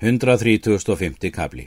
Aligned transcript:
135. 0.00 1.32
kabli 1.34 1.64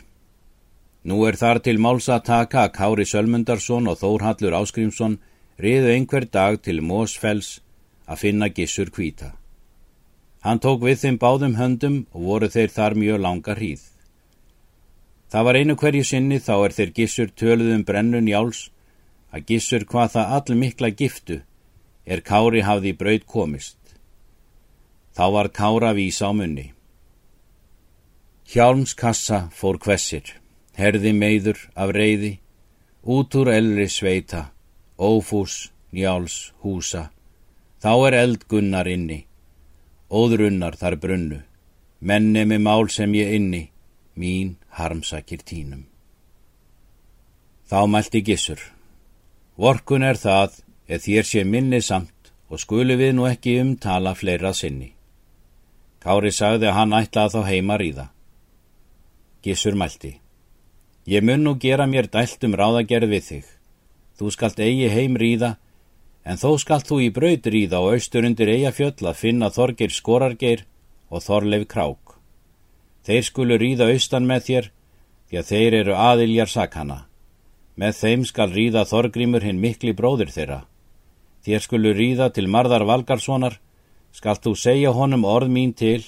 Nú 1.04 1.18
er 1.28 1.36
þar 1.36 1.58
til 1.66 1.82
máls 1.84 2.06
að 2.08 2.30
Kári 2.72 3.04
Sölmundarsson 3.04 3.90
og 3.92 3.98
Þórhallur 4.00 4.56
Áskrimsson 4.56 5.18
riðu 5.60 5.92
einhver 5.92 6.24
dag 6.24 6.62
til 6.64 6.80
Mósfells 6.80 7.60
að 8.08 8.22
finna 8.24 8.48
gissur 8.48 8.88
kvíta. 8.88 9.34
Hann 10.48 10.64
tók 10.64 10.80
við 10.80 11.04
þeim 11.04 11.20
báðum 11.20 11.60
höndum 11.60 12.08
og 12.16 12.24
voru 12.30 12.48
þeir 12.48 12.72
þar 12.72 12.96
mjög 12.96 13.20
langa 13.20 13.60
hríð. 13.60 13.84
Það 15.28 15.44
var 15.44 15.60
einu 15.60 15.76
hverju 15.76 16.04
sinni 16.08 16.40
þá 16.40 16.56
er 16.56 16.80
þeir 16.80 16.98
gissur 17.02 17.30
töluðum 17.36 17.84
brennun 17.84 18.32
jáls 18.32 18.70
að 19.36 19.44
gissur 19.52 19.84
hvað 19.84 20.16
það 20.16 20.38
all 20.38 20.62
mikla 20.64 20.96
giftu 20.96 21.42
er 22.06 22.24
Kári 22.24 22.64
hafði 22.64 22.96
braud 22.96 23.28
komist. 23.28 23.82
Þá 25.12 25.26
var 25.36 25.52
Kára 25.52 25.92
vísa 25.92 26.32
á 26.32 26.34
munni. 26.34 26.72
Hjálmskassa 28.52 29.46
fór 29.56 29.78
hvessir, 29.80 30.26
herði 30.76 31.14
meiður 31.16 31.60
af 31.72 31.94
reyði, 31.96 32.34
út 33.08 33.38
úr 33.40 33.48
elri 33.54 33.86
sveita, 33.88 34.50
ófús, 35.00 35.70
njáls, 35.96 36.52
húsa, 36.60 37.06
þá 37.80 37.94
er 38.10 38.20
eldgunnar 38.26 38.92
inni, 38.92 39.22
óðrunnar 40.12 40.76
þar 40.76 41.00
brunnu, 41.00 41.40
menni 42.04 42.44
með 42.44 42.64
mál 42.68 42.92
sem 42.92 43.16
ég 43.16 43.34
inni, 43.40 43.64
mín 44.20 44.58
harmsakir 44.76 45.48
tínum. 45.48 45.88
Þá 47.72 47.88
mælti 47.88 48.20
gissur, 48.20 48.60
vorkun 49.56 50.04
er 50.04 50.20
það, 50.20 50.60
eða 50.92 51.06
þér 51.08 51.36
sé 51.36 51.48
minni 51.48 51.80
samt 51.80 52.34
og 52.52 52.60
skulu 52.60 53.00
við 53.00 53.16
nú 53.16 53.32
ekki 53.32 53.62
umtala 53.64 54.12
fleira 54.12 54.52
sinni. 54.52 54.92
Kári 56.04 56.36
sagði 56.36 56.68
að 56.68 56.82
hann 56.82 57.00
ætlaði 57.00 57.40
þá 57.40 57.48
heima 57.48 57.80
ríða. 57.80 58.12
Gissur 59.42 59.74
mælti. 59.74 60.20
Ég 61.08 61.24
mun 61.26 61.42
nú 61.42 61.56
gera 61.58 61.88
mér 61.90 62.06
dælt 62.14 62.44
um 62.46 62.54
ráðagerð 62.54 63.10
við 63.10 63.24
þig. 63.26 63.46
Þú 64.18 64.32
skalt 64.36 64.60
eigi 64.62 64.90
heim 64.94 65.18
ríða, 65.18 65.56
en 66.22 66.38
þó 66.38 66.60
skalt 66.62 66.86
þú 66.86 67.00
í 67.02 67.10
braut 67.10 67.48
ríða 67.50 67.80
og 67.82 67.96
austur 67.96 68.28
undir 68.28 68.52
eigafjöll 68.54 69.10
að 69.10 69.18
finna 69.18 69.50
Þorgir 69.50 69.90
Skorargeir 69.90 70.66
og 71.10 71.26
Þorleif 71.26 71.66
Krák. 71.74 72.14
Þeir 73.02 73.24
skulu 73.26 73.58
ríða 73.58 73.90
austan 73.90 74.30
með 74.30 74.46
þér, 74.48 74.72
því 75.28 75.42
að 75.42 75.50
þeir 75.50 75.78
eru 75.80 75.98
aðiljar 75.98 76.54
sakana. 76.54 77.00
Með 77.74 77.98
þeim 77.98 78.26
skal 78.30 78.52
ríða 78.54 78.86
Þorgrímur 78.86 79.42
hinn 79.42 79.64
mikli 79.64 79.96
bróður 79.98 80.30
þeirra. 80.30 80.62
Þér 81.42 81.66
skulu 81.66 81.96
ríða 81.98 82.30
til 82.30 82.46
Marðar 82.46 82.86
Valgarssonar, 82.86 83.58
skalt 84.14 84.46
þú 84.46 84.54
segja 84.54 84.94
honum 84.94 85.26
orð 85.26 85.50
mín 85.50 85.74
til, 85.74 86.04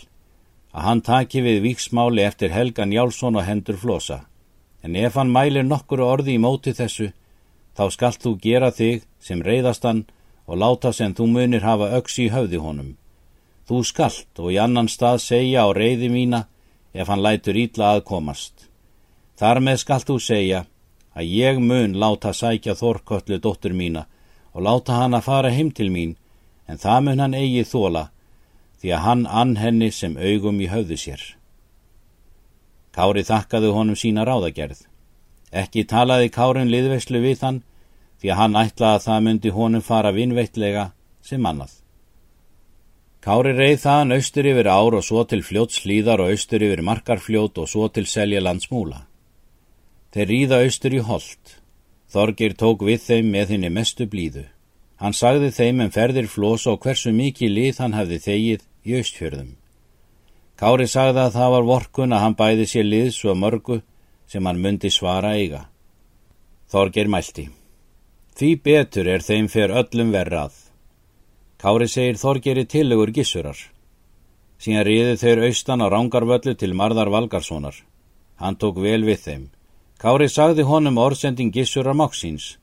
að 0.74 0.86
hann 0.88 1.02
taki 1.06 1.42
við 1.46 1.62
viksmáli 1.68 2.24
eftir 2.26 2.54
Helga 2.54 2.86
Njálsson 2.86 3.38
og 3.38 3.46
hendur 3.46 3.78
flosa. 3.78 4.24
En 4.84 4.96
ef 4.96 5.16
hann 5.16 5.32
mælir 5.32 5.64
nokkur 5.64 6.02
orði 6.02 6.36
í 6.36 6.42
móti 6.42 6.74
þessu, 6.74 7.12
þá 7.78 7.84
skalt 7.94 8.24
þú 8.26 8.34
gera 8.42 8.72
þig 8.72 9.06
sem 9.22 9.42
reyðastan 9.46 10.04
og 10.46 10.60
láta 10.60 10.92
sem 10.94 11.14
þú 11.14 11.30
munir 11.36 11.64
hafa 11.64 11.94
öksi 12.00 12.28
í 12.28 12.34
höfði 12.34 12.60
honum. 12.60 12.92
Þú 13.70 13.84
skalt 13.88 14.42
og 14.42 14.52
í 14.52 14.60
annan 14.60 14.90
stað 14.92 15.22
segja 15.24 15.64
á 15.64 15.70
reyði 15.72 16.10
mína 16.12 16.46
ef 16.94 17.08
hann 17.08 17.24
lætur 17.24 17.58
ítla 17.58 17.94
að 17.96 18.06
komast. 18.10 18.68
Þar 19.40 19.62
með 19.64 19.78
skalt 19.86 20.10
þú 20.10 20.18
segja 20.20 20.66
að 21.14 21.30
ég 21.30 21.62
mun 21.62 21.96
láta 22.02 22.34
sækja 22.34 22.76
þorköllu 22.76 23.40
dóttur 23.40 23.74
mína 23.78 24.08
og 24.54 24.66
láta 24.66 24.98
hann 25.00 25.14
að 25.14 25.26
fara 25.30 25.54
heim 25.54 25.72
til 25.72 25.90
mín, 25.94 26.18
en 26.68 26.78
það 26.78 27.00
mun 27.06 27.24
hann 27.24 27.38
eigi 27.38 27.64
þóla 27.66 28.10
því 28.84 28.92
að 28.92 29.04
hann 29.06 29.22
ann 29.32 29.56
henni 29.56 29.88
sem 29.96 30.18
augum 30.20 30.58
í 30.60 30.66
höfðu 30.68 30.98
sér. 31.00 31.22
Kári 32.92 33.22
þakkaðu 33.24 33.70
honum 33.72 33.96
sína 33.96 34.26
ráðagerð. 34.28 34.82
Ekki 35.56 35.86
talaði 35.88 36.28
Kárin 36.36 36.68
liðveislu 36.68 37.22
við 37.24 37.46
hann 37.48 37.62
því 38.20 38.34
að 38.34 38.40
hann 38.42 38.58
ætlaði 38.60 38.98
að 38.98 39.06
það 39.06 39.24
myndi 39.24 39.54
honum 39.56 39.86
fara 39.86 40.12
vinveitlega 40.12 40.84
sem 41.24 41.48
annað. 41.48 41.72
Kári 43.24 43.54
reið 43.56 43.80
þaðan 43.86 44.18
austur 44.18 44.50
yfir 44.52 44.68
ár 44.68 44.98
og 45.00 45.08
svo 45.08 45.24
til 45.32 45.40
fljóts 45.48 45.80
hlýðar 45.86 46.26
og 46.26 46.34
austur 46.34 46.68
yfir 46.68 46.84
markarfljót 46.84 47.64
og 47.64 47.72
svo 47.72 47.88
til 47.88 48.04
selja 48.04 48.44
landsmúla. 48.44 49.06
Þeir 50.12 50.28
ríða 50.34 50.60
austur 50.66 50.98
í 50.98 51.00
hold. 51.08 51.56
Þorgir 52.12 52.60
tók 52.60 52.84
við 52.84 53.00
þeim 53.08 53.32
með 53.32 53.56
henni 53.56 53.72
mestu 53.72 54.12
blíðu. 54.12 54.44
Hann 55.00 55.16
sagði 55.16 55.56
þeim 55.56 55.88
en 55.88 55.96
ferðir 55.96 56.28
flosa 56.28 56.76
og 56.76 56.84
hversu 56.84 57.16
mikið 57.16 57.56
lið 57.56 57.80
hann 57.80 57.96
hefði 57.96 58.20
þegið 58.28 58.70
í 58.86 58.98
austfjörðum. 59.00 59.56
Kári 60.60 60.88
sagði 60.88 61.24
að 61.26 61.36
það 61.38 61.52
var 61.56 61.68
vorkun 61.68 62.14
að 62.14 62.24
hann 62.24 62.38
bæði 62.40 62.66
sér 62.70 62.86
lið 62.88 63.10
svo 63.16 63.34
mörgu 63.36 63.82
sem 64.30 64.46
hann 64.46 64.62
myndi 64.62 64.92
svara 64.94 65.34
eiga. 65.40 65.66
Þorger 66.72 67.10
mælti. 67.10 67.50
Því 68.38 68.50
betur 68.66 69.10
er 69.10 69.26
þeim 69.26 69.50
fyrir 69.52 69.76
öllum 69.82 70.14
verrað. 70.14 70.54
Kári 71.62 71.88
segir 71.88 72.18
Þorgeri 72.22 72.66
tillegur 72.66 73.12
gissurar. 73.16 73.58
Síðan 74.64 74.86
riði 74.88 75.18
þeir 75.20 75.44
austan 75.50 75.84
á 75.84 75.88
rángarvöllu 75.92 76.56
til 76.56 76.74
Marðar 76.74 77.12
Valgarssonar. 77.14 77.76
Hann 78.40 78.56
tók 78.56 78.80
vel 78.80 79.04
við 79.04 79.20
þeim. 79.26 79.44
Kári 80.00 80.30
sagði 80.30 80.66
honum 80.68 80.98
orðsending 81.00 81.54
gissurar 81.54 81.96
máksins. 81.96 82.58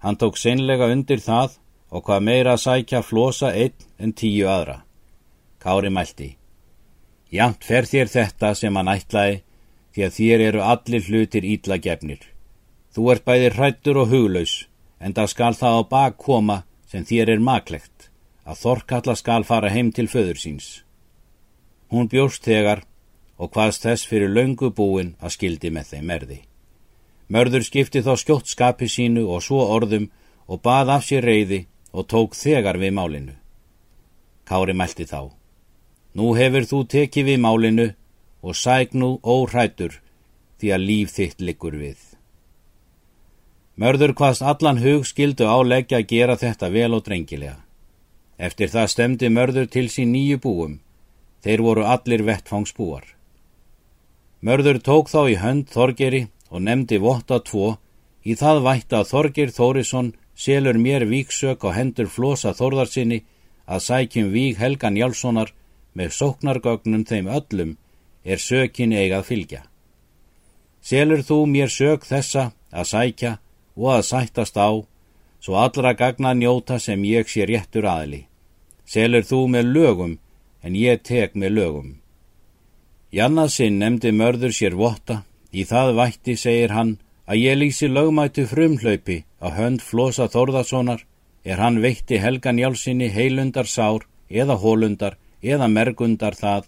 Hann 0.00 0.16
tók 0.16 0.40
seinlega 0.40 0.90
undir 0.92 1.20
það 1.20 1.58
og 1.90 2.04
hvað 2.08 2.26
meira 2.28 2.56
að 2.56 2.64
sækja 2.64 3.02
flosa 3.02 3.52
einn 3.52 3.76
en 3.98 4.12
tíu 4.12 4.48
aðra. 4.48 4.85
Kári 5.62 5.90
mælti. 5.90 6.36
Jamt 7.32 7.64
fer 7.64 7.88
þér 7.88 8.10
þetta 8.12 8.54
sem 8.54 8.76
hann 8.76 8.92
ætlaði 8.92 9.42
því 9.94 10.06
að 10.06 10.16
þér 10.18 10.44
eru 10.48 10.62
allir 10.62 11.06
hlutir 11.08 11.44
ítla 11.44 11.78
gefnir. 11.82 12.22
Þú 12.94 13.10
ert 13.12 13.24
bæði 13.24 13.52
hrættur 13.56 14.02
og 14.02 14.10
huglaus 14.12 14.66
en 15.00 15.14
það 15.16 15.32
skal 15.32 15.54
það 15.54 15.78
á 15.80 15.82
bak 15.90 16.18
koma 16.20 16.62
sem 16.86 17.04
þér 17.04 17.36
er 17.36 17.42
maklegt 17.42 18.10
að 18.46 18.60
Þorkalla 18.62 19.16
skal 19.18 19.44
fara 19.44 19.72
heim 19.74 19.90
til 19.92 20.06
föður 20.08 20.38
síns. 20.38 20.66
Hún 21.90 22.08
bjóst 22.08 22.46
þegar 22.46 22.84
og 23.36 23.50
hvaðst 23.52 23.84
þess 23.84 24.06
fyrir 24.06 24.30
löngu 24.30 24.70
búin 24.70 25.14
að 25.20 25.34
skildi 25.36 25.72
með 25.74 25.90
þeim 25.92 26.06
merði. 26.10 26.38
Mörður 27.28 27.66
skipti 27.66 28.04
þá 28.06 28.14
skjótt 28.22 28.52
skapi 28.52 28.88
sínu 28.88 29.26
og 29.26 29.42
svo 29.42 29.64
orðum 29.74 30.06
og 30.46 30.62
bað 30.62 30.92
af 30.94 31.08
sér 31.08 31.26
reyði 31.26 31.66
og 31.92 32.06
tók 32.06 32.38
þegar 32.38 32.78
við 32.78 32.94
málinu. 32.94 33.34
Kári 34.46 34.76
mælti 34.78 35.08
þá. 35.10 35.34
Nú 36.16 36.32
hefur 36.38 36.64
þú 36.64 36.78
tekið 36.88 37.26
við 37.30 37.40
málinu 37.44 37.86
og 38.40 38.56
sæk 38.56 38.94
nú 38.96 39.16
óhrættur 39.20 39.98
því 40.60 40.70
að 40.72 40.86
líf 40.88 41.12
þitt 41.12 41.42
liggur 41.44 41.76
við. 41.76 41.98
Mörður 43.76 44.14
hvaðst 44.16 44.44
allan 44.50 44.80
hug 44.80 45.04
skildu 45.04 45.44
áleggja 45.44 46.00
að 46.00 46.08
gera 46.12 46.36
þetta 46.40 46.70
vel 46.72 46.92
og 46.96 47.02
drengilega. 47.04 47.58
Eftir 48.38 48.72
það 48.72 48.92
stemdi 48.92 49.28
mörður 49.28 49.68
til 49.68 49.90
sín 49.92 50.14
nýju 50.14 50.40
búum. 50.40 50.78
Þeir 51.44 51.62
voru 51.66 51.84
allir 51.84 52.24
vettfangsbúar. 52.24 53.04
Mörður 54.40 54.80
tók 54.88 55.12
þá 55.12 55.20
í 55.28 55.36
hönd 55.40 55.68
Þorgeri 55.72 56.22
og 56.48 56.64
nefndi 56.64 56.96
votta 57.02 57.42
tvo 57.44 57.76
í 58.24 58.36
það 58.40 58.62
vætt 58.64 58.96
að 58.96 59.08
Þorger 59.12 59.52
Þórisson 59.52 60.14
selur 60.36 60.80
mér 60.80 61.04
víksök 61.08 61.64
á 61.68 61.76
hendur 61.76 62.08
flosa 62.08 62.54
Þórðarsinni 62.56 63.22
að 63.68 63.84
sækjum 63.88 64.32
vík 64.32 64.60
Helgan 64.60 64.96
Jálssonar 64.96 65.52
með 65.96 66.12
sóknargögnum 66.18 67.04
þeim 67.08 67.30
öllum 67.38 67.72
er 68.24 68.42
sökin 68.42 68.92
eigað 68.92 69.26
fylgja. 69.30 69.62
Selur 70.82 71.22
þú 71.26 71.38
mér 71.50 71.72
sök 71.72 72.04
þessa 72.06 72.50
að 72.70 72.90
sækja 72.92 73.32
og 73.76 73.88
að 73.96 74.06
sættast 74.10 74.56
á, 74.60 74.70
svo 75.40 75.54
allra 75.58 75.94
gagna 75.94 76.34
njóta 76.34 76.78
sem 76.78 77.02
ég 77.04 77.28
sé 77.28 77.46
réttur 77.48 77.88
aðli. 77.88 78.26
Selur 78.86 79.24
þú 79.26 79.40
með 79.54 79.72
lögum, 79.76 80.12
en 80.62 80.76
ég 80.76 81.02
tek 81.02 81.34
með 81.34 81.56
lögum. 81.58 81.90
Jannarsinn 83.10 83.80
nefndi 83.80 84.12
mörður 84.12 84.54
sér 84.54 84.76
votta, 84.78 85.22
í 85.50 85.64
það 85.64 85.94
vætti, 85.98 86.36
segir 86.36 86.74
hann, 86.76 86.96
að 87.26 87.42
ég 87.42 87.58
lýsi 87.58 87.88
lögmætu 87.90 88.46
frumhlaupi 88.46 89.22
að 89.42 89.56
hönd 89.58 89.82
Flosa 89.82 90.28
Þórðarssonar 90.30 91.02
er 91.44 91.62
hann 91.62 91.80
veitti 91.82 92.18
Helgan 92.22 92.58
Jálsini 92.58 93.08
heilundar 93.10 93.66
sár 93.66 94.06
eða 94.30 94.58
hólundar 94.62 95.16
eða 95.42 95.68
mergundar 95.68 96.34
það 96.34 96.66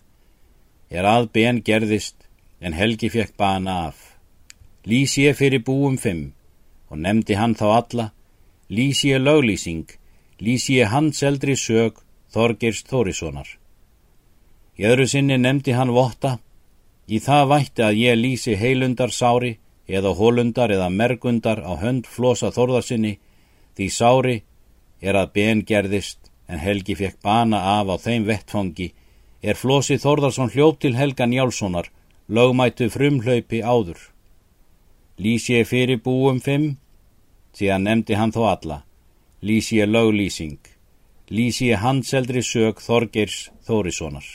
er 0.90 1.04
að 1.04 1.30
ben 1.32 1.60
gerðist 1.62 2.26
en 2.60 2.72
Helgi 2.72 3.10
fekk 3.12 3.36
bana 3.36 3.74
af. 3.88 4.16
Lýs 4.88 5.18
ég 5.20 5.36
fyrir 5.36 5.64
búum 5.64 5.98
fimm 5.98 6.32
og 6.88 6.98
nefndi 6.98 7.36
hann 7.36 7.54
þá 7.54 7.66
alla, 7.68 8.06
lýs 8.72 9.04
ég 9.04 9.20
löglýsing, 9.20 9.86
lýs 10.40 10.68
ég 10.72 10.88
hans 10.88 11.22
eldri 11.22 11.56
sög 11.56 12.00
Þorgirst 12.32 12.88
Þórissonar. 12.88 13.48
Í 14.78 14.84
öðru 14.84 15.06
sinni 15.08 15.38
nefndi 15.40 15.72
hann 15.76 15.92
votta, 15.92 16.38
í 17.08 17.20
það 17.24 17.48
vætti 17.52 17.84
að 17.84 18.00
ég 18.00 18.18
lýsi 18.20 18.56
heilundar 18.56 19.12
sári 19.12 19.56
eða 19.88 20.12
hólundar 20.16 20.72
eða 20.72 20.88
mergundar 20.92 21.62
á 21.64 21.72
hönd 21.80 22.06
flosa 22.06 22.52
þorðarsinni, 22.52 23.16
því 23.76 23.88
sári 23.92 24.36
er 25.00 25.16
að 25.16 25.32
ben 25.32 25.64
gerðist 25.64 26.27
en 26.48 26.58
Helgi 26.58 26.96
fekk 26.96 27.20
bana 27.22 27.60
af 27.78 27.92
á 27.92 27.96
þeim 28.00 28.24
vettfangi 28.28 28.88
er 29.42 29.58
Flósi 29.58 29.98
Þórðarsson 30.00 30.52
hljópt 30.54 30.82
til 30.82 30.96
Helga 30.96 31.26
Njálssonar 31.26 31.90
lögmættu 32.28 32.88
frumhlaupi 32.92 33.62
áður. 33.62 34.00
Lýs 35.18 35.48
ég 35.50 35.66
fyrir 35.66 36.00
búum 36.04 36.40
fimm, 36.40 36.76
síðan 37.56 37.86
nefndi 37.88 38.18
hann 38.18 38.34
þó 38.34 38.42
alla. 38.52 38.82
Lýs 39.42 39.70
ég 39.72 39.88
löglýsing. 39.88 40.58
Lýs 41.30 41.60
ég 41.62 41.80
handseldri 41.82 42.42
sög 42.42 42.82
Þorgeirs 42.82 43.48
Þórissonar. 43.66 44.26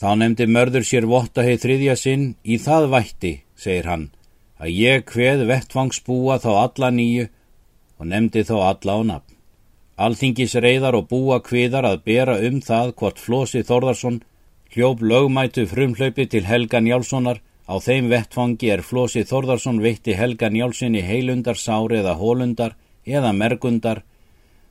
Þá 0.00 0.10
nefndi 0.20 0.46
mörður 0.50 0.84
sér 0.84 1.06
votta 1.08 1.44
heið 1.46 1.60
þriðja 1.62 1.96
sinn, 1.96 2.24
í 2.44 2.58
það 2.58 2.90
vætti, 2.92 3.32
segir 3.56 3.88
hann, 3.88 4.10
að 4.58 4.74
ég 4.74 5.06
hveð 5.08 5.46
vettfangsbúa 5.48 6.40
þá 6.42 6.50
alla 6.64 6.90
nýju 6.90 7.28
og 7.98 8.10
nefndi 8.10 8.42
þó 8.44 8.56
alla 8.64 8.98
á 8.98 9.00
nafn. 9.12 9.33
Alþingis 9.94 10.56
reyðar 10.58 10.96
og 10.98 11.04
búa 11.06 11.36
kviðar 11.38 11.86
að 11.86 12.00
bera 12.08 12.34
um 12.42 12.56
það 12.58 12.88
hvort 12.98 13.20
Flósi 13.22 13.60
Þorðarsson 13.62 14.16
hljóp 14.74 15.04
lögmætu 15.06 15.68
frumhlaupi 15.70 16.26
til 16.26 16.48
Helga 16.48 16.80
Njálssonar. 16.82 17.38
Á 17.70 17.74
þeim 17.78 18.10
vettfangi 18.10 18.72
er 18.74 18.82
Flósi 18.82 19.22
Þorðarsson 19.22 19.78
veitti 19.84 20.18
Helga 20.18 20.50
Njálssoni 20.50 21.00
heilundar 21.06 21.54
sári 21.54 22.02
eða 22.02 22.16
hólundar 22.18 22.74
eða 23.06 23.30
mergundar. 23.32 24.02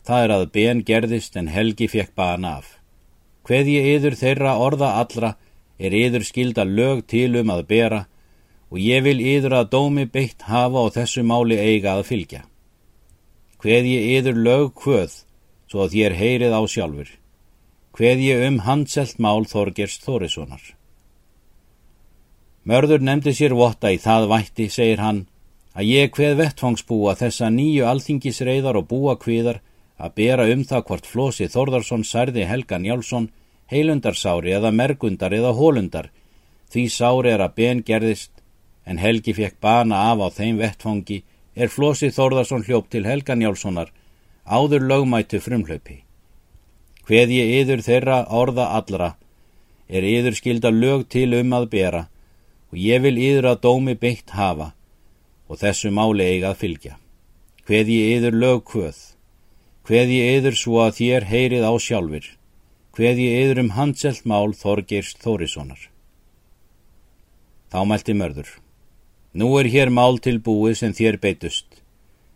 Það 0.04 0.24
er 0.28 0.36
að 0.36 0.48
ben 0.52 0.84
gerðist 0.84 1.40
en 1.40 1.48
Helgi 1.48 1.88
fekk 1.88 2.12
bana 2.20 2.58
af. 2.60 2.78
Hveð 3.48 3.72
ég 3.80 3.92
yður 3.96 4.20
þeirra 4.20 4.60
orða 4.60 4.94
allra 5.00 5.36
er 5.80 5.96
yður 5.96 6.28
skilda 6.28 6.68
lög 6.68 7.08
til 7.08 7.31
um 7.40 7.56
að 7.56 7.68
bera 7.72 8.06
og 8.70 8.80
ég 8.84 9.08
vil 9.08 9.22
yður 9.24 9.62
að 9.62 9.70
dómi 9.72 10.06
beitt 10.06 10.44
hafa 10.52 10.84
og 10.84 10.98
þessu 11.00 11.24
máli 11.24 11.56
eiga 11.56 11.96
að 11.96 12.10
fylgja 12.12 12.44
hveð 13.63 13.86
ég 13.88 14.07
yður 14.19 14.39
lög 14.44 14.71
hvöð, 14.83 15.13
svo 15.71 15.86
að 15.86 15.94
þér 15.95 16.15
heyrið 16.19 16.56
á 16.60 16.62
sjálfur, 16.68 17.12
hveð 17.95 18.24
ég 18.25 18.48
um 18.50 18.57
handselt 18.68 19.19
mál 19.24 19.45
Þorgers 19.48 20.01
Þórissonar. 20.04 20.63
Mörður 22.68 23.04
nefndi 23.04 23.31
sér 23.36 23.56
votta 23.56 23.92
í 23.92 24.00
það 24.04 24.27
vætti, 24.31 24.68
segir 24.68 25.00
hann, 25.00 25.25
að 25.75 25.89
ég 25.89 26.12
hveð 26.15 26.36
vettfangsbúa 26.42 27.15
þessa 27.19 27.50
nýju 27.56 27.88
alþingisreiðar 27.88 28.81
og 28.81 28.89
búa 28.92 29.15
hviðar 29.15 29.62
að 29.95 30.15
bera 30.19 30.48
um 30.51 30.68
það 30.68 30.86
hvort 30.89 31.07
Flósi 31.07 31.48
Þórðarsson 31.48 32.04
særði 32.04 32.44
Helga 32.50 32.77
Njálsson 32.83 33.31
heilundarsári 33.71 34.54
eða 34.57 34.71
mergundar 34.75 35.33
eða 35.33 35.54
hólundar, 35.56 36.12
því 36.68 36.88
sári 36.92 37.31
er 37.31 37.44
að 37.45 37.56
ben 37.60 37.83
gerðist 37.88 38.44
en 38.83 39.00
Helgi 39.00 39.33
fekk 39.38 39.62
bana 39.63 40.10
af 40.12 40.19
á 40.19 40.27
þeim 40.36 40.60
vettfangi 40.60 41.24
er 41.55 41.69
Flósi 41.69 42.09
Þórðarsson 42.13 42.65
hljópt 42.67 42.91
til 42.94 43.05
Helga 43.05 43.35
Njálssonar 43.38 43.91
áður 44.45 44.88
lögmætu 44.89 45.39
frumhlaupi. 45.39 46.01
Hveð 47.07 47.35
ég 47.35 47.51
yður 47.61 47.83
þeirra 47.85 48.23
orða 48.31 48.69
allra 48.77 49.13
er 49.88 50.05
yður 50.07 50.38
skilda 50.39 50.71
lög 50.71 51.07
til 51.11 51.33
um 51.38 51.53
að 51.53 51.69
bera 51.75 52.03
og 52.71 52.79
ég 52.79 53.03
vil 53.03 53.17
yður 53.19 53.51
að 53.51 53.61
dómi 53.67 53.95
beitt 54.00 54.33
hafa 54.33 54.71
og 55.47 55.59
þessu 55.61 55.91
máli 55.94 56.25
eigað 56.25 56.59
fylgja. 56.63 56.95
Hveð 57.67 57.91
ég 57.94 58.17
yður 58.17 58.39
lög 58.39 58.63
hvöð, 58.71 58.97
hveð 59.88 60.15
ég 60.15 60.39
yður 60.39 60.57
svo 60.59 60.79
að 60.83 60.97
þér 61.00 61.27
heyrið 61.29 61.67
á 61.67 61.73
sjálfur, 61.79 62.25
hveð 62.97 63.21
ég 63.23 63.44
yður 63.44 63.63
um 63.63 63.71
handselt 63.77 64.25
mál 64.25 64.55
Þorgeirs 64.57 65.13
Þórissonar. 65.21 65.89
Þá 67.71 67.79
mælti 67.88 68.17
mörður. 68.17 68.62
Nú 69.33 69.47
er 69.57 69.65
hér 69.65 69.89
mál 69.89 70.19
til 70.21 70.38
búið 70.45 70.75
sem 70.77 70.94
þér 70.94 71.18
beitust. 71.21 71.65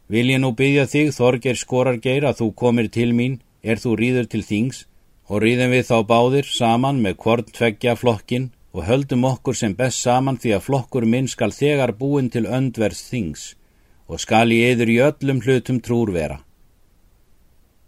Vil 0.10 0.32
ég 0.32 0.40
nú 0.42 0.54
byggja 0.58 0.88
þig, 0.90 1.12
Þorger 1.14 1.58
Skorargeir, 1.60 2.26
að 2.26 2.40
þú 2.40 2.48
komir 2.58 2.88
til 2.90 3.12
mín, 3.14 3.40
er 3.62 3.78
þú 3.78 3.98
rýður 4.00 4.30
til 4.32 4.42
þings, 4.42 4.86
og 5.30 5.44
rýðum 5.44 5.76
við 5.76 5.86
þá 5.90 5.98
báðir 6.10 6.48
saman 6.50 7.02
með 7.04 7.20
hvort 7.22 7.52
tveggja 7.54 7.94
flokkin 8.00 8.50
og 8.74 8.88
höldum 8.88 9.28
okkur 9.28 9.58
sem 9.60 9.76
best 9.76 10.02
saman 10.02 10.40
því 10.42 10.56
að 10.58 10.66
flokkur 10.68 11.06
minn 11.06 11.28
skal 11.28 11.52
þegar 11.52 11.94
búin 12.00 12.32
til 12.34 12.48
öndverðs 12.48 13.04
þings 13.12 13.46
og 14.08 14.22
skal 14.24 14.48
í 14.56 14.62
eður 14.64 14.90
í 14.94 14.98
öllum 15.04 15.42
hlutum 15.44 15.82
trúr 15.84 16.14
vera. 16.16 16.40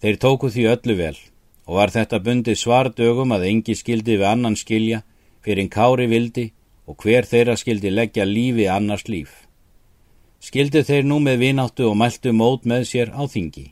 Þeir 0.03 0.17
tóku 0.19 0.51
því 0.51 0.65
öllu 0.73 0.95
vel 0.99 1.17
og 1.65 1.79
var 1.79 1.93
þetta 1.95 2.19
bundi 2.25 2.55
svardögum 2.55 3.31
að 3.35 3.45
engi 3.51 3.75
skildi 3.77 4.19
við 4.19 4.27
annan 4.27 4.57
skilja 4.59 5.03
fyrir 5.45 5.63
en 5.63 5.71
kári 5.71 6.09
vildi 6.11 6.49
og 6.89 6.97
hver 7.03 7.27
þeirra 7.29 7.55
skildi 7.59 7.91
leggja 7.93 8.25
lífi 8.25 8.65
annars 8.67 9.05
líf. 9.07 9.45
Skildi 10.41 10.81
þeir 10.87 11.05
nú 11.05 11.19
með 11.21 11.43
vináttu 11.43 11.85
og 11.89 11.97
mæltu 11.99 12.33
mót 12.33 12.65
með 12.65 12.87
sér 12.89 13.13
á 13.13 13.23
þingi. 13.29 13.67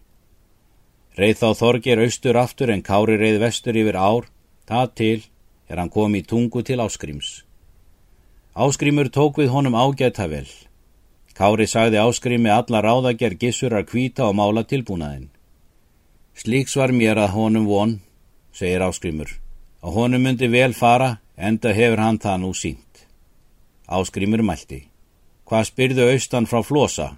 Reið 1.18 1.40
þá 1.42 1.50
Þorgir 1.58 2.04
austur 2.04 2.38
aftur 2.38 2.69
en 2.69 2.86
Kári 2.86 3.18
reið 3.18 3.40
vestur 3.42 3.80
yfir 3.80 3.98
ár, 3.98 4.28
það 4.69 4.94
til 5.00 5.19
er 5.68 5.81
hann 5.81 5.90
kom 5.90 6.14
í 6.16 6.22
tungu 6.22 6.62
til 6.64 6.80
Áskrims. 6.84 7.44
Áskrimur 8.54 9.10
tók 9.10 9.40
við 9.42 9.52
honum 9.54 9.75
ágæta 9.75 10.28
vel. 10.30 10.48
Kári 11.38 11.68
sagði 11.69 12.00
Áskrimi 12.02 12.50
alla 12.54 12.81
ráðager 12.86 13.36
gissur 13.38 13.74
að 13.74 13.90
kvíta 13.92 14.28
og 14.30 14.38
mála 14.38 14.64
tilbúnaðin. 14.66 15.30
Slíks 16.38 16.78
var 16.78 16.94
mér 16.94 17.18
að 17.18 17.34
honum 17.34 17.66
von, 17.66 18.00
segir 18.54 18.86
Áskrimur, 18.86 19.30
að 19.81 19.98
honum 19.98 20.22
myndi 20.22 20.50
vel 20.54 20.74
fara, 20.78 21.18
enda 21.38 21.74
hefur 21.74 22.02
hann 22.02 22.22
það 22.22 22.44
nú 22.44 22.54
sínt. 22.54 22.87
Áskrimur 23.88 24.44
mælti. 24.44 24.89
Hvað 25.48 25.69
spyrðu 25.69 26.06
austan 26.12 26.45
frá 26.45 26.60
flosa? 26.63 27.16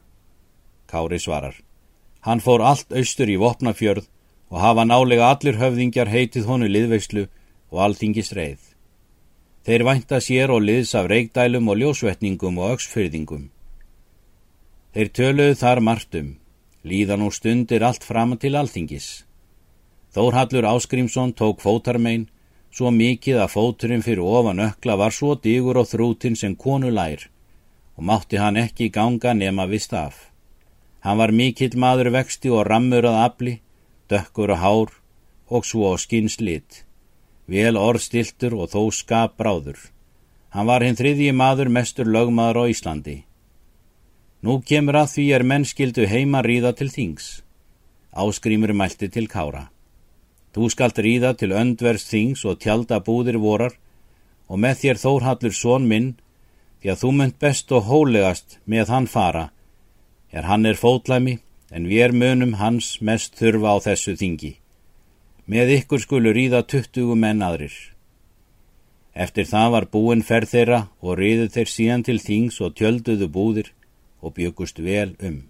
Kári 0.85 1.17
svarar. 1.17 1.55
Hann 2.21 2.41
fór 2.45 2.61
allt 2.61 2.93
austur 2.93 3.29
í 3.29 3.39
Vopnafjörð 3.41 4.05
og 4.49 4.59
hafa 4.61 4.85
nálega 4.85 5.29
allir 5.33 5.57
höfðingjar 5.57 6.11
heitið 6.13 6.45
honu 6.45 6.69
liðveislu 6.69 7.25
og 7.71 7.81
alltingis 7.85 8.33
reið. 8.37 8.59
Þeir 9.65 9.85
vænta 9.85 10.19
sér 10.21 10.53
og 10.53 10.61
liðs 10.65 10.93
af 10.97 11.09
reikdælum 11.09 11.67
og 11.69 11.81
ljósvetningum 11.81 12.61
og 12.61 12.77
öksfyrðingum. 12.77 13.49
Þeir 14.93 15.09
töluðu 15.13 15.55
þar 15.57 15.81
margtum, 15.85 16.29
líðan 16.85 17.25
og 17.25 17.33
stundir 17.33 17.85
allt 17.85 18.05
fram 18.05 18.37
til 18.37 18.55
alltingis. 18.57 19.25
Þórhallur 20.13 20.69
Áskrimsson 20.69 21.33
tók 21.33 21.61
fótarmein 21.61 22.29
svo 22.71 22.91
mikið 22.93 23.41
að 23.43 23.53
fóturinn 23.55 24.05
fyrir 24.05 24.23
ofan 24.23 24.61
ökla 24.69 24.95
var 25.01 25.15
svo 25.15 25.35
digur 25.35 25.79
og 25.81 25.89
þrútin 25.89 26.37
sem 26.39 26.55
konu 26.55 26.91
lær 26.93 27.27
og 27.99 28.05
mátti 28.07 28.39
hann 28.39 28.55
ekki 28.55 28.87
ganga 28.95 29.33
nema 29.35 29.65
við 29.67 29.83
staf. 29.83 30.29
Hann 31.03 31.19
var 31.19 31.31
mikill 31.35 31.75
maður 31.75 32.13
vexti 32.15 32.51
og 32.51 32.63
rammur 32.67 33.03
að 33.03 33.17
afli, 33.25 33.55
dökkur 34.07 34.53
og 34.55 34.61
hár 34.63 34.93
og 35.51 35.65
svo 35.67 35.91
skinnslit, 35.99 36.85
vel 37.47 37.75
orðstiltur 37.75 38.55
og 38.55 38.71
þó 38.71 38.87
skap 38.95 39.35
bráður. 39.39 39.79
Hann 40.55 40.69
var 40.71 40.85
hinn 40.85 40.95
þriðji 40.95 41.33
maður 41.35 41.69
mestur 41.75 42.07
lögmaður 42.07 42.63
á 42.63 42.71
Íslandi. 42.71 43.17
Nú 44.41 44.61
kemur 44.63 44.95
að 45.01 45.11
því 45.13 45.25
er 45.35 45.43
mennskildu 45.43 46.07
heima 46.07 46.39
ríða 46.45 46.71
til 46.79 46.87
þings. 46.87 47.41
Áskrimur 48.15 48.71
mælti 48.73 49.11
til 49.11 49.27
kára. 49.27 49.67
Þú 50.53 50.71
skalt 50.73 50.97
ríða 50.97 51.35
til 51.37 51.51
öndvers 51.53 52.07
þings 52.09 52.45
og 52.45 52.59
tjálta 52.63 52.99
búðir 53.05 53.37
vorar 53.37 53.75
og 54.49 54.57
með 54.63 54.81
þér 54.81 55.01
þórhallur 55.03 55.55
són 55.55 55.85
minn 55.89 56.09
því 56.81 56.93
að 56.93 57.01
þú 57.03 57.11
mynd 57.19 57.37
best 57.39 57.71
og 57.75 57.85
hólegast 57.89 58.57
með 58.65 58.93
hann 58.93 59.07
fara 59.07 59.49
er 60.31 60.45
hann 60.49 60.65
er 60.65 60.77
fótlæmi 60.77 61.37
en 61.71 61.85
við 61.89 62.03
er 62.07 62.15
munum 62.15 62.57
hans 62.61 62.97
mest 63.01 63.37
þurfa 63.37 63.75
á 63.75 63.77
þessu 63.89 64.15
þingi. 64.17 64.55
Með 65.49 65.73
ykkur 65.79 66.01
skulu 66.01 66.33
ríða 66.33 66.61
tuttugu 66.65 67.15
menn 67.17 67.41
aðrir. 67.45 67.73
Eftir 69.13 69.45
það 69.49 69.71
var 69.73 69.87
búin 69.93 70.21
ferð 70.25 70.53
þeirra 70.53 70.81
og 71.01 71.17
ríðu 71.19 71.49
þeir 71.53 71.69
síðan 71.73 72.05
til 72.05 72.19
þings 72.21 72.59
og 72.61 72.75
tjölduðu 72.77 73.29
búðir 73.33 73.71
og 74.21 74.35
byggust 74.37 74.81
vel 74.81 75.15
um. 75.19 75.41